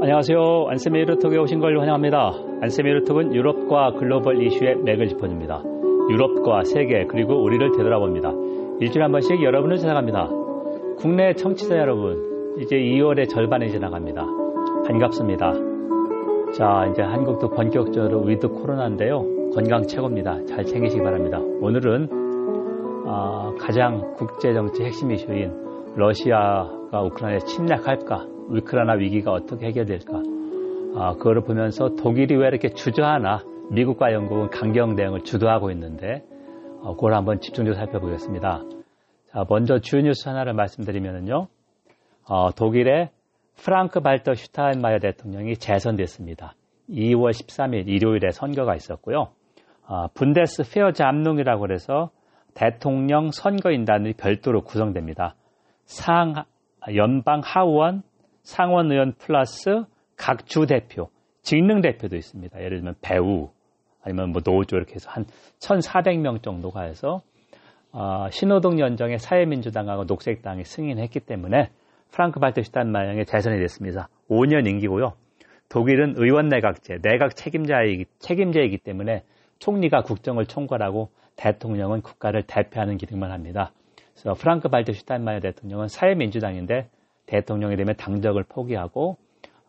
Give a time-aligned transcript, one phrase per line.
[0.00, 0.66] 안녕하세요.
[0.68, 2.32] 안쌤의 유로톡에 오신 걸 환영합니다.
[2.62, 5.60] 안쌤의 유로톡은 유럽과 글로벌 이슈의 맥을 짚어줍니다.
[6.10, 8.30] 유럽과 세계 그리고 우리를 되돌아봅니다.
[8.78, 10.28] 일주일에 한 번씩 여러분을 찾아갑니다.
[10.98, 14.24] 국내 청취자 여러분, 이제 2월의 절반이 지나갑니다.
[14.86, 15.52] 반갑습니다.
[16.54, 19.24] 자, 이제 한국도 본격적으로 위드 코로나인데요.
[19.52, 20.44] 건강 최고입니다.
[20.44, 21.40] 잘 챙기시기 바랍니다.
[21.60, 22.08] 오늘은
[23.04, 25.52] 어, 가장 국제정치 핵심 이슈인
[25.96, 30.22] 러시아가 우크라이나에 침략할까, 우크라이나 위기가 어떻게 해결될까,
[30.94, 36.24] 어, 그거를 보면서 독일이 왜 이렇게 주저하나, 미국과 영국은 강경 대응을 주도하고 있는데,
[36.82, 38.64] 어, 그걸 한번 집중적으로 살펴보겠습니다.
[39.30, 41.48] 자, 먼저 주요 뉴스 하나를 말씀드리면요.
[42.28, 43.10] 어, 독일의
[43.56, 46.54] 프랑크 발터 슈타인마이어 대통령이 재선됐습니다.
[46.90, 49.28] 2월 13일 일요일에 선거가 있었고요.
[49.86, 52.10] 어, Bundesversammlung이라고 해서
[52.54, 55.34] 대통령 선거인단이 별도로 구성됩니다.
[55.84, 56.44] 상
[56.94, 58.02] 연방 하원,
[58.48, 59.84] 상원 의원 플러스
[60.16, 61.10] 각 주 대표,
[61.42, 62.58] 직능 대표도 있습니다.
[62.58, 63.50] 예를 들면 배우
[64.02, 65.26] 아니면 뭐 노조 이렇게 해서 한
[65.60, 67.20] 1,400명 정도가 해서
[67.92, 71.68] 어, 신호등 연정에 사회민주당하고 녹색당이 승인했기 때문에
[72.10, 74.08] 프랑크 발트슈탄마영의 재선이 됐습니다.
[74.30, 75.12] 5년 임기고요.
[75.68, 79.24] 독일은 의원 내각제, 내각 책임자이기, 책임제이기 때문에
[79.58, 83.72] 총리가 국정을 총괄하고 대통령은 국가를 대표하는 기능만 합니다.
[84.14, 86.88] 그래서 프랑크 발트 슈타인마이어 대통령은 사회민주당인데
[87.28, 89.16] 대통령이 되면 당적을 포기하고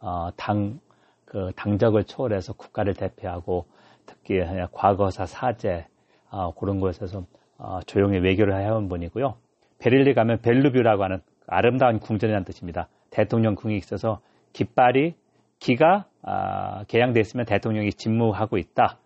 [0.01, 0.79] 어, 당,
[1.25, 3.65] 그 당적을 초월해서 국가를 대표하고
[4.05, 4.39] 특히
[4.71, 5.85] 과거사 사죄
[6.31, 7.25] 어, 그런 곳에서
[7.57, 9.35] 어, 조용히 외교를 해온 분이고요.
[9.79, 12.87] 베를린 가면 벨루뷰라고 하는 아름다운 궁전이라는 뜻입니다.
[13.09, 14.21] 대통령 궁이 있어서
[14.53, 15.15] 깃발이
[15.59, 18.97] 기가 아, 개양돼 있으면 대통령이 직무하고 있다.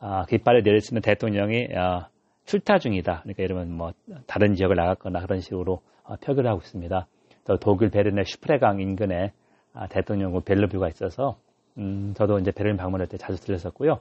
[0.00, 2.08] 아, 깃발을 내렸으면 대통령이 아,
[2.44, 3.20] 출타 중이다.
[3.22, 3.92] 그러니까 이러면 뭐
[4.26, 7.06] 다른 지역을 나갔거나 그런 식으로 어, 표기를 하고 있습니다.
[7.48, 9.32] 또 독일 베른의 슈프레강 인근에
[9.72, 11.38] 아, 대통령궁 벨루뷰가 있어서
[11.78, 14.00] 음, 저도 이제 베를린 방문할 때 자주 들렸었고요.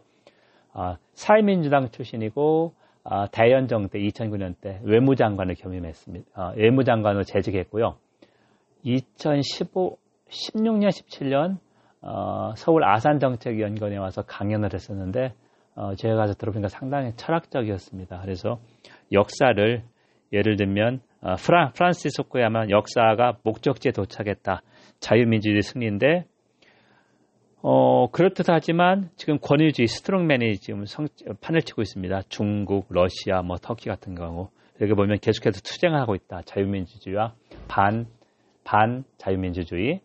[0.74, 2.74] 아, 사회민주당 출신이고
[3.06, 6.28] 아, 대연정 때 2009년 때 외무장관을 겸임했습니다.
[6.34, 7.96] 아, 외무장관으로 재직했고요.
[8.84, 9.98] 2015,
[10.28, 11.58] 16년, 17년
[12.02, 15.34] 어, 서울 아산정책연구원에 와서 강연을 했었는데
[15.76, 18.20] 어, 제가 가서 들어보니까 상당히 철학적이었습니다.
[18.22, 18.60] 그래서
[19.14, 19.84] 역사를
[20.34, 24.62] 예를 들면 어, 프란, 프란시스 후쿠야마는 역사가 목적지에 도착했다.
[25.00, 26.26] 자유민주주의 승리인데
[27.62, 31.08] 어, 그렇듯 하지만 지금 권위주의 strongman이 지금 성,
[31.42, 32.22] 판을 치고 있습니다.
[32.30, 36.44] 중국, 러시아, 뭐 터키 같은 경우 여기 보면 계속해서 투쟁을 하고 있다.
[36.46, 37.34] 자유민주주의와
[37.68, 38.06] 반,
[38.64, 40.02] 반 자유민주주의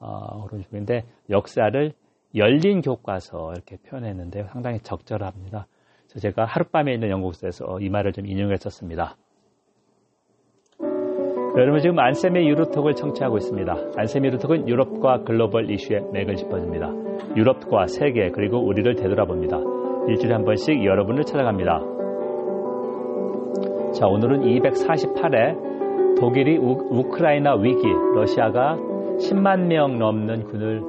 [0.00, 1.92] 어, 그런 식인데 역사를
[2.34, 5.66] 열린 교과서 이렇게 표현했는데 상당히 적절합니다.
[6.08, 9.16] 그래서 제가 하룻밤에 있는 영국서에서 이 말을 좀 인용했었습니다.
[11.56, 13.76] 여러분 지금 안세미 유로톡을 청취하고 있습니다.
[13.96, 16.90] 안세미 유로톡은 유럽과 글로벌 이슈의 맥을 짚어줍니다.
[17.36, 19.58] 유럽과 세계 그리고 우리를 되돌아봅니다.
[20.08, 21.78] 일주일에 한 번씩 여러분을 찾아갑니다.
[23.92, 27.86] 자 오늘은 248회 독일이 우, 크라이나 위기
[28.16, 28.76] 러시아가
[29.18, 30.82] 10만 명 넘는 군을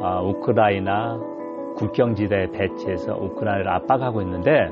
[0.00, 1.20] 아, 우크라이나
[1.76, 4.70] 국경지대에 배치해서 우크라이나를 압박하고 있는데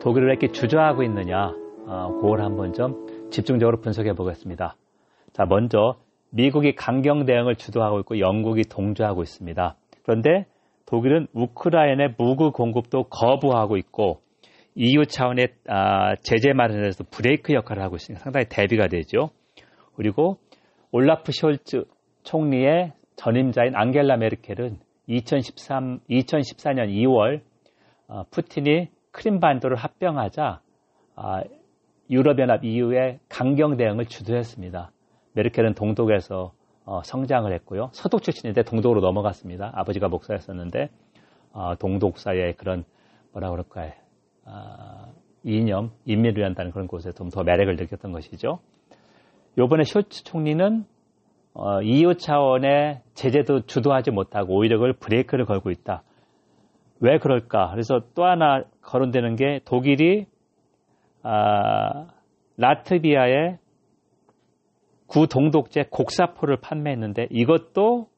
[0.00, 1.54] 독일을 왜 이렇게 주저하고 있느냐
[1.86, 3.01] 아, 그걸 한번 좀
[3.32, 4.76] 집중적으로 분석해 보겠습니다.
[5.32, 5.96] 자, 먼저
[6.30, 9.76] 미국이 강경 대응을 주도하고 있고 영국이 동조하고 있습니다.
[10.02, 10.46] 그런데
[10.86, 14.20] 독일은 우크라이나의 무구 공급도 거부하고 있고
[14.74, 19.30] EU 차원의 아, 제재 마련에서 브레이크 역할을 하고 있으니까 상당히 대비가 되죠.
[19.96, 20.38] 그리고
[20.90, 21.86] 올라프 숄츠
[22.24, 27.40] 총리의 전임자인 앙겔라 메르켈은 2013, 2014년 2월
[28.08, 30.60] 어, 푸틴이 크림반도를 합병하자
[31.16, 31.42] 아,
[32.10, 34.90] 유럽연합 EU의 강경 대응을 주도했습니다.
[35.34, 36.52] 메르켈은 동독에서
[36.84, 37.90] 어, 성장을 했고요.
[37.92, 39.70] 서독 출신인데 동독으로 넘어갔습니다.
[39.74, 40.90] 아버지가 목사였었는데
[41.52, 42.84] 어, 동독사의 그런
[43.32, 43.92] 뭐라 그럴까요?
[44.44, 45.06] 아,
[45.44, 48.58] 이념, 인민을 한다는 그런 곳에 좀 더 매력을 느꼈던 것이죠.
[49.58, 50.84] 요번에 쇼츠 총리는
[51.54, 56.02] 어, EU 차원의 제재도 주도하지 못하고 오히려 그걸 브레이크를 걸고 있다.
[57.00, 57.70] 왜 그럴까?
[57.72, 60.26] 그래서 또 하나 거론되는 게 독일이
[61.22, 62.08] 아,
[62.56, 63.58] 라트비아의
[65.06, 68.08] 구동독제 곡사포를 판매했는데 이것도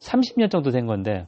[0.00, 1.26] 30년 정도 된 건데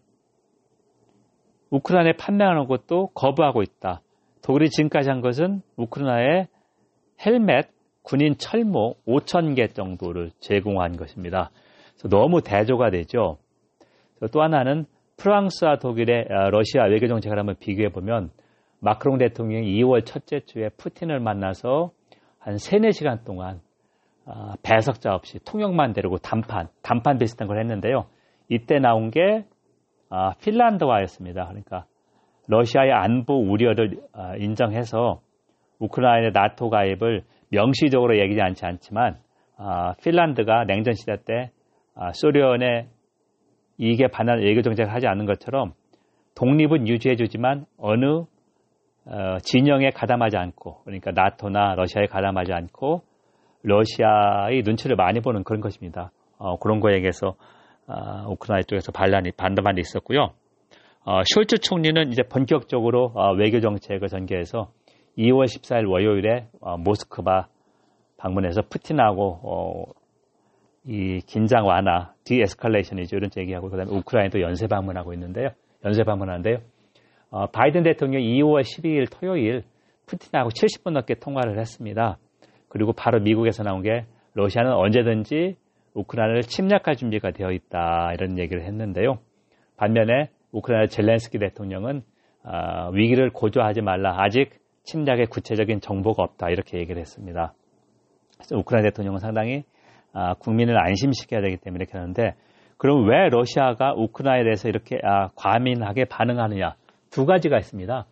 [1.71, 4.03] 우크라이나에 판매하는 것도 거부하고 있다.
[4.43, 6.47] 독일이 지금까지 한 것은 우크라이나에
[7.25, 7.71] 헬멧,
[8.03, 11.51] 군인 철모 5천 개 정도를 제공한 것입니다.
[12.09, 13.39] 너무 대조가 되죠.
[14.31, 14.85] 또 하나는
[15.17, 18.31] 프랑스와 독일의 아, 러시아 외교 정책을 한번 비교해 보면
[18.81, 21.93] 마크롱 대통령이 2월 첫째 주에 푸틴을 만나서
[22.39, 23.61] 한 3, 4시간 동안
[24.25, 28.07] 어, 배석자 없이 통역만 데리고 단판, 단판 비슷한 걸 했는데요.
[28.49, 29.45] 이때 나온 게
[30.11, 31.47] 어, 핀란드와였습니다.
[31.47, 31.87] 그러니까
[32.49, 35.21] 러시아의 안보 우려를 어, 인정해서
[35.79, 39.19] 우크라이나 나토 가입을 명시적으로 얘기하지 않지 않지만
[39.59, 41.51] 어, 핀란드가 냉전 시대 때
[41.95, 42.89] 어, 소련의
[43.79, 45.73] 이익에 반한 외교 정책을 하지 않는 것처럼
[46.35, 48.27] 독립은 유지해주지만 어느 어,
[49.43, 53.03] 진영에 가담하지 않고 그러니까 나토나 러시아에 가담하지 않고
[53.63, 56.11] 러시아의 눈치를 많이 보는 그런 것입니다.
[56.39, 57.35] 어, 그런 거에 대해서
[57.87, 60.31] 어, 우크라이나 쪽에서 반란이 반대반이 있었고요.
[61.05, 64.71] 어, 숄츠 총리는 이제 본격적으로 어, 외교 정책을 전개해서
[65.17, 67.49] 2월 14일 월요일에 어, 모스크바
[68.17, 69.85] 방문해서 푸틴하고 어,
[70.85, 73.17] 이 긴장 완화, 디에스컬레이션이죠.
[73.17, 75.51] 이런 얘기하고 그다음에 우크라이나도 연쇄 방문하고 있는데요.
[75.85, 76.59] 연쇄 방문하는데요.
[77.31, 79.63] 어, 바이든 대통령이 2월 12일 토요일
[80.07, 82.19] 푸틴하고 70분 넘게 통화를 했습니다.
[82.69, 85.57] 그리고 바로 미국에서 나온 게 러시아는 언제든지
[85.95, 89.19] 우크라이나를 침략할 준비가 되어 있다 이런 얘기를 했는데요.
[89.77, 92.03] 반면에 우크라이나 젤렌스키 대통령은
[92.45, 94.51] 어, 위기를 고조하지 말라 아직
[94.85, 97.55] 침략의 구체적인 정보가 없다 이렇게 얘기를 했습니다.
[98.37, 99.65] 그래서 우크라이나 대통령은 상당히
[100.13, 102.35] 어, 국민을 안심시켜야 되기 때문에 이렇게 하는데
[102.79, 106.75] 그럼 왜 러시아가 우크라이나에 대해서 이렇게 아, 과민하게 반응하느냐
[107.17, 108.05] 두 가지가 있습니다.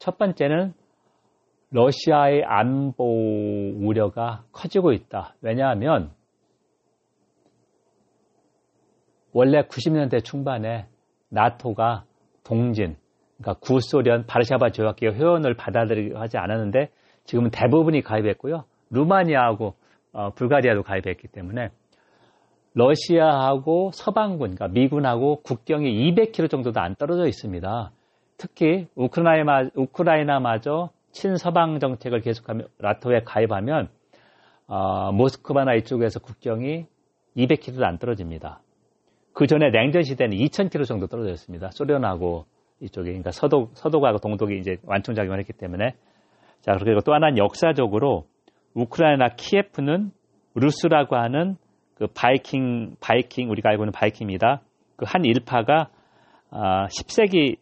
[0.00, 0.74] 첫 번째는
[1.70, 3.04] 러시아의 안보
[3.76, 5.36] 우려가 커지고 있다.
[5.42, 6.10] 왜냐하면
[9.32, 10.88] 원래 90년대 중반에
[11.28, 12.02] 나토가
[12.42, 12.96] 동진,
[13.36, 16.90] 그러니까 구소련 바르샤바 조약기의 회원을 받아들이려 하지 않았는데
[17.26, 18.64] 지금은 대부분이 가입했고요.
[18.90, 19.74] 루마니아하고
[20.14, 21.70] 어, 불가리아도 가입했기 때문에
[22.74, 27.92] 러시아하고 서방군, 그러니까 미군하고 국경이 200km 정도도 안 떨어져 있습니다.
[28.38, 33.88] 특히 우크라이나, 우크라이나마저 친서방 정책을 계속하며 나토에 가입하면
[34.66, 36.86] 어, 모스크바나 이쪽에서 국경이
[37.36, 38.60] 200km도 안 떨어집니다.
[39.32, 41.70] 그 전에 냉전 시대는 2,000km 정도 떨어졌습니다.
[41.72, 42.46] 소련하고
[42.80, 45.94] 이쪽에 그러니까 서독 서독하고 동독이 이제 완충작용을 했기 때문에
[46.60, 48.26] 자 그리고 또 하나는 역사적으로
[48.74, 50.12] 우크라이나 키예프는
[50.54, 51.56] 루스라고 하는
[51.94, 54.62] 그 바이킹 바이킹 우리가 알고 있는 바이킹입니다.
[54.96, 55.88] 그 한 일파가
[56.50, 57.56] 아, 10세기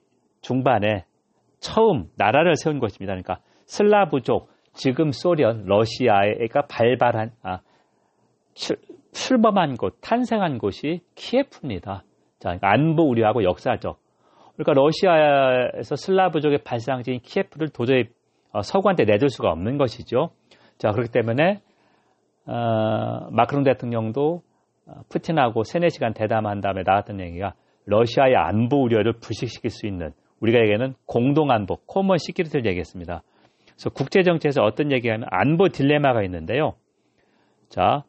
[0.47, 1.05] 중반에
[1.59, 3.13] 처음 나라를 세운 것입니다.
[3.13, 7.61] 그러니까 슬라브족 지금 소련 러시아가 발발한 아,
[8.55, 8.77] 출,
[9.13, 12.05] 출범한 곳 탄생한 곳이 키예프입니다.
[12.39, 13.99] 자, 그러니까 안보 우려하고 역사적
[14.57, 18.05] 그러니까 러시아에서 슬라브족의 발상지인 키예프를 도저히
[18.53, 20.31] 어, 서구한테 내줄 수가 없는 것이죠.
[20.79, 21.61] 자, 그렇기 때문에
[22.47, 24.43] 어, 마크롱 대통령도
[24.87, 27.55] 어, 푸틴하고 세네 시간 대담한 다음에 나왔던 얘기가
[27.87, 33.23] 러시아의 안보 우려를 부식시킬 수 있는 우리가 얘기하는 공동 안보, common security를 얘기했습니다.
[33.65, 36.75] 그래서 국제 정치에서 어떤 얘기하면 안보 딜레마가 있는데요.
[37.69, 38.05] 자,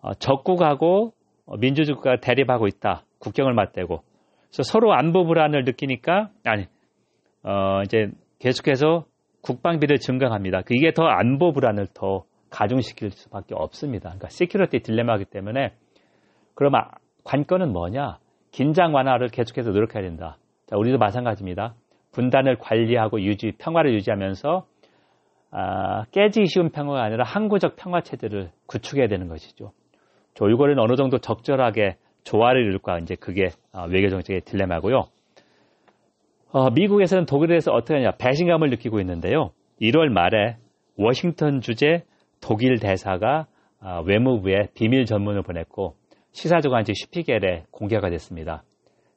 [0.00, 1.12] 어, 적국하고
[1.58, 3.04] 민주주의가 대립하고 있다.
[3.18, 4.02] 국경을 맞대고.
[4.48, 6.66] 그래서 서로 안보 불안을 느끼니까 아니
[7.42, 9.06] 어, 이제 계속해서
[9.42, 10.62] 국방비를 증강합니다.
[10.70, 14.10] 이게 더 안보 불안을 더 가중시킬 수밖에 없습니다.
[14.10, 15.72] 그러니까 security dilemma이기 때문에
[16.54, 16.90] 그럼 아,
[17.24, 18.18] 관건은 뭐냐?
[18.52, 20.38] 긴장 완화를 계속해서 노력해야 된다.
[20.66, 21.74] 자, 우리도 마찬가지입니다.
[22.12, 24.66] 분단을 관리하고 유지, 평화를 유지하면서
[25.50, 29.72] 아, 깨지기 쉬운 평화가 아니라 항구적 평화 체제를 구축해야 되는 것이죠.
[30.34, 35.04] 졸고는 어느 정도 적절하게 조화를 이룰까 이제 그게 아, 외교 정책의 딜레마고요.
[36.50, 39.50] 어, 미국에서는 독일에 대해서 어떻게 하냐 배신감을 느끼고 있는데요.
[39.80, 40.56] 1월 말에
[40.96, 42.04] 워싱턴 주재
[42.40, 43.46] 독일 대사가
[43.80, 45.94] 아, 외무부에 비밀 전문을 보냈고
[46.32, 48.64] 시사주간지 슈피겔에 공개가 됐습니다.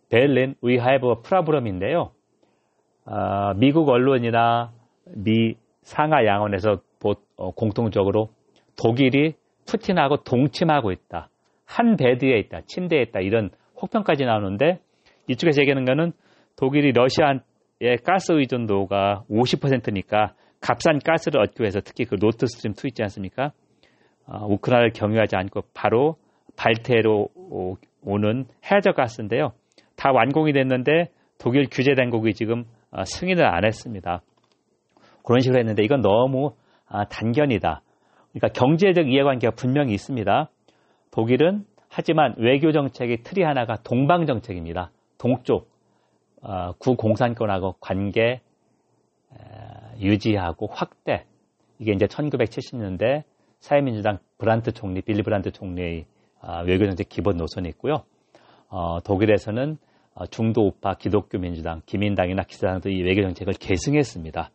[0.09, 2.11] Berlin, we have a problem인데요.
[3.05, 4.71] 아, 미국 언론이나
[5.05, 6.81] 미 상하 양원에서
[7.37, 8.29] 어, 공통적으로
[8.75, 9.35] 독일이
[9.67, 11.29] 푸틴하고 동침하고 있다.
[11.65, 12.61] 한 bed에 있다.
[12.65, 13.19] 침대에 있다.
[13.19, 14.79] 이런 혹평까지 나오는데
[15.27, 16.13] 이쪽에서 얘기하는 거는
[16.55, 23.03] 독일이 러시아의 가스 의존도가 50%니까 값싼 가스를 얻기 위해서 특히 그 노트 스트림 2 있지
[23.03, 23.51] 않습니까?
[24.25, 26.15] 어, 우크라이나를 경유하지 않고 바로
[26.55, 27.29] 발트해로
[28.01, 29.51] 오는 해저 가스인데요.
[29.97, 34.21] 다 완공이 됐는데 독일 규제 당국이 지금 어, 승인을 안 했습니다.
[35.25, 36.53] 그런 식으로 했는데 이건 너무
[36.87, 37.81] 아, 단견이다.
[38.31, 40.49] 그러니까 경제적 이해관계가 분명히 있습니다.
[41.11, 44.91] 독일은 하지만 외교 정책의 틀이 하나가 동방 정책입니다.
[45.17, 45.69] 동쪽
[46.41, 48.41] 어, 구공산권하고 관계
[49.99, 51.25] 유지하고 확대.
[51.79, 53.23] 이게 이제 1970년대
[53.59, 56.05] 사회민주당 브란트 총리, 빌리 브란트 총리의
[56.41, 58.03] 어, 외교정책 기본 노선이 있고요.
[58.69, 59.86] 어, 독일에서는 어,
[60.25, 64.49] 중도 우파 기독교 민주당, 기민당이나 기사당도 이 외교 정책을 계승했습니다.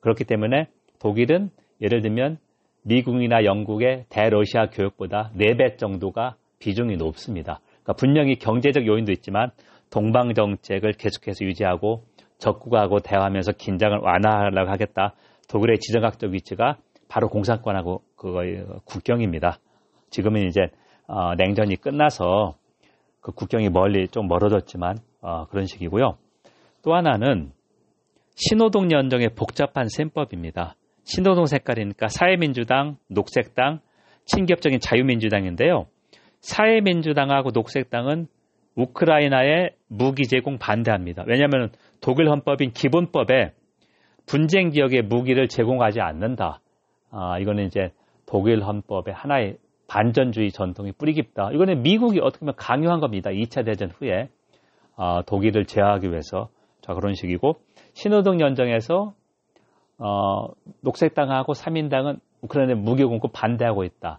[0.00, 0.68] 그렇기 때문에
[1.00, 1.50] 독일은
[1.80, 2.38] 예를 들면
[2.82, 7.60] 미국이나 영국의 대러시아 교육보다 4배 정도가 비중이 높습니다.
[7.82, 9.50] 그러니까 분명히 경제적 요인도 있지만
[9.90, 12.04] 동방 정책을 계속해서 유지하고
[12.38, 15.14] 적국하고 대화하면서 긴장을 완화하려고 하겠다.
[15.48, 16.76] 독일의 지정학적 위치가
[17.08, 19.58] 바로 공산권하고 그거의 국경입니다.
[20.10, 20.62] 지금은 이제
[21.06, 22.56] 어, 냉전이 끝나서
[23.24, 26.18] 그 국경이 멀리 좀 멀어졌지만 어, 그런 식이고요.
[26.82, 27.52] 또 하나는
[28.34, 30.76] 신호동 연정의 복잡한 셈법입니다.
[31.04, 33.80] 신호동 색깔이니까 사회민주당, 녹색당,
[34.26, 35.86] 친격적인 자유민주당인데요.
[36.40, 38.26] 사회민주당하고 녹색당은
[38.74, 41.24] 우크라이나의 무기 제공 반대합니다.
[41.26, 41.70] 왜냐하면
[42.02, 43.54] 독일 헌법인 기본법에
[44.26, 46.60] 분쟁 지역에 무기를 제공하지 않는다.
[47.10, 47.90] 아, 이거는 이제
[48.26, 51.50] 독일 헌법의 하나의 반전주의 전통이 뿌리 깊다.
[51.52, 53.30] 이거는 미국이 어떻게 보면 강요한 겁니다.
[53.30, 54.28] 2차 대전 후에
[54.96, 56.48] 아, 독일을 제어하기 위해서
[56.80, 57.56] 자 그런 식이고
[57.94, 59.14] 신호등 연정에서
[59.98, 60.48] 어,
[60.82, 64.18] 녹색당하고 3인당은 우크라이나 무기 공급 반대하고 있다.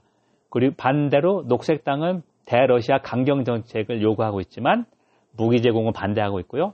[0.49, 4.85] 그리고 반대로 녹색당은 대러시아 강경 정책을 요구하고 있지만
[5.35, 6.73] 무기 제공은 반대하고 있고요.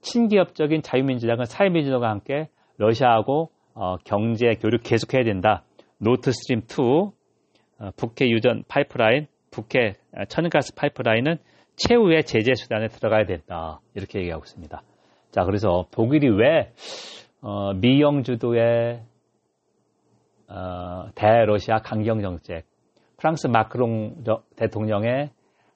[0.00, 5.64] 친기업적인 자유민주당은 사회민주당과 함께 러시아하고 어, 경제 교류 계속해야 된다.
[5.98, 7.12] 노트스트림 2 어,
[7.96, 11.38] 북해 유전 파이프라인, 북해 어, 천연가스 파이프라인은
[11.76, 13.80] 최후의 제재 수단에 들어가야 된다.
[13.94, 14.82] 이렇게 얘기하고 있습니다.
[15.30, 16.72] 자, 그래서 독일이 왜
[17.42, 19.02] 어, 미영 주도의
[20.48, 22.64] 어, 대러시아 강경 정책,
[23.18, 24.24] 프랑스 마크롱
[24.56, 25.30] 대통령의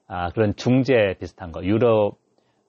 [0.07, 2.17] 아, 그런 중재 비슷한 거, 유럽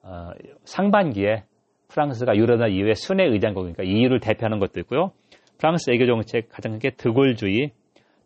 [0.03, 0.29] 어,
[0.65, 1.43] 상반기에
[1.89, 5.11] 프랑스가 유럽나 이후에 순회 의장국이니까 EU를 대표하는 것도 있고요.
[5.57, 7.71] 프랑스 외교 정책 가장 큰게 드골주의,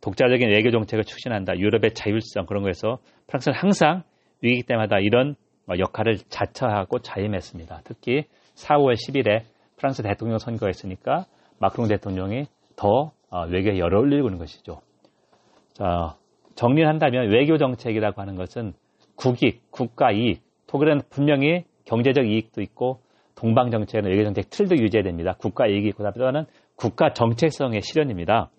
[0.08, 1.58] 독자적인 외교 정책을 추진한다.
[1.58, 4.04] 유럽의 자율성 그런 거에서 프랑스는 항상
[4.42, 5.36] 위기 때마다 이런
[5.78, 7.82] 역할을 자처하고 자임했습니다.
[7.84, 8.24] 특히
[8.56, 9.42] 4월 10일에
[9.76, 11.26] 프랑스 대통령 선거가 있으니까
[11.60, 12.46] 마크롱 대통령이
[12.78, 14.80] 더 어, 외교에 열을 올리고 있는 것이죠.
[15.74, 16.16] 자,
[16.56, 18.76] 정리를 한다면 외교 정책이라고 하는 것은
[19.18, 23.02] 국익, 국가 이익, 독일은 분명히 경제적 이익도 있고
[23.36, 25.36] 동방 정책은 외교 정책 틀도 유지해야 됩니다.
[25.38, 26.46] 국가 이익이 있고 다음에
[26.78, 28.52] 국가 정체성의 실현입니다.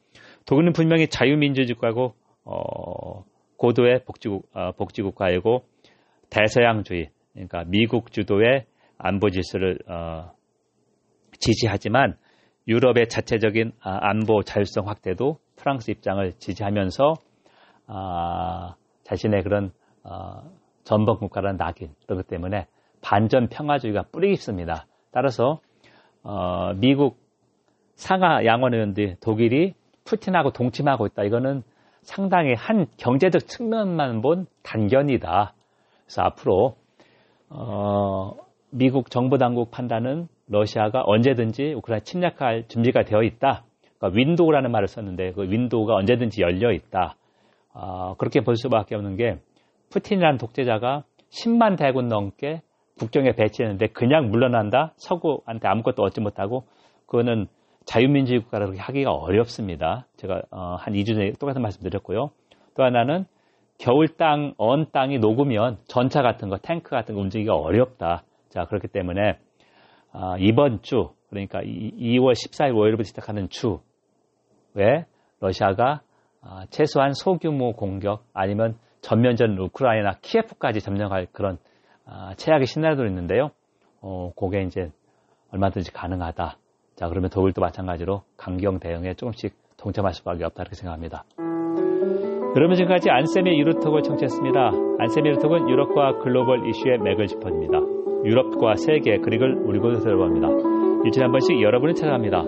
[0.49, 2.15] 독일은 분명히 자유민주주의국가고
[2.45, 3.25] 어,
[3.59, 5.67] 고도의 복지국, 어, 복지국가이고
[6.31, 8.65] 대서양주의, 그러니까 미국 주도의
[8.97, 10.33] 안보 질서를 어,
[11.39, 12.17] 지지하지만
[12.67, 17.15] 유럽의 자체적인 아, 안보 자율성 확대도 프랑스 입장을 지지하면서
[17.87, 18.75] 아,
[19.05, 19.71] 자신의 그런
[20.03, 20.51] 어,
[20.85, 22.67] 전범 국가라는 낙인 그렇기 때문에
[23.03, 24.87] 반전 평화주의가 뿌리 깊습니다.
[25.11, 25.61] 따라서
[26.23, 27.19] 어, 미국
[27.97, 29.75] 상하 양원 의원들이 독일이
[30.09, 31.25] 푸틴하고 동침하고 있다.
[31.25, 31.63] 이거는
[32.01, 35.53] 상당히 한 경제적 측면만 본 단견이다.
[36.05, 36.77] 그래서 앞으로
[37.51, 38.33] 어,
[38.71, 43.65] 미국 정부 당국 판단은 러시아가 언제든지 우크라이나 침략할 준비가 되어 있다.
[43.99, 47.17] 그러니까 윈도우라는 말을 썼는데 그 윈도우가 언제든지 열려 있다.
[47.75, 49.39] 어, 그렇게 볼 수밖에 없는 게
[49.91, 52.63] 푸틴이라는 독재자가 10만 대군 넘게
[52.99, 54.93] 국경에 배치했는데 그냥 물러난다?
[54.97, 56.65] 서구한테 아무것도 얻지 못하고
[57.07, 57.47] 그거는
[57.89, 60.07] 자유민주주의 국가라고 하기가 어렵습니다.
[60.17, 62.31] 제가 어, 한 2주 전에 똑같은 말씀 드렸고요.
[62.75, 63.25] 또 하나는
[63.79, 68.25] 겨울 땅, 언 땅이 녹으면 전차 같은 거, 탱크 같은 거 움직이기가 어렵다.
[68.51, 69.39] 자, 그렇기 때문에
[70.13, 75.07] 어, 이번 주, 그러니까 2 월 14일, 5일부터 시작하는 주에
[75.41, 76.03] 러시아가
[76.43, 81.57] 어, 최소한 소규모 공격 아니면 전면전 우크라이나 키예프까지 점령할 그런
[82.05, 83.51] 어, 최악의 시나리오도 있는데요.
[84.03, 84.91] 어, 그게 이제
[85.53, 86.59] 얼마든지 가능하다.
[86.99, 91.23] 자, 그러면 독일도 마찬가지로 강경 대응에 조금씩 동참할 수밖에 없다 이렇게 생각합니다.
[92.57, 94.73] 여러분 지금까지 안쌤의 유로톡을 청취했습니다.
[94.99, 97.79] 안쌤의 유로톡은 유럽과 글로벌 이슈의 맥을 짚어줍니다.
[98.25, 100.49] 유럽과 세계 그리고 우리 곳에 들어봅니다.
[101.05, 102.41] 일주일에 한 번씩 여러분을 찾아갑니다.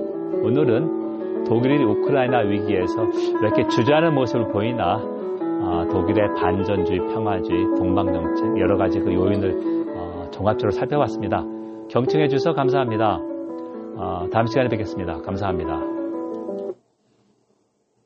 [0.43, 4.97] 오늘은 독일이 우크라이나 위기에서 왜 이렇게 주저하는 모습을 보이나
[5.63, 11.45] 아, 독일의 반전주의, 평화주의, 동방정책 여러 가지 그 요인을 어, 종합적으로 살펴봤습니다.
[11.89, 13.30] 경청해 주셔서 감사합니다.
[13.97, 15.21] 어, 다음 시간에 뵙겠습니다.
[15.23, 16.00] 감사합니다.